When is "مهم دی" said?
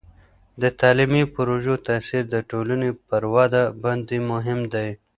4.31-4.89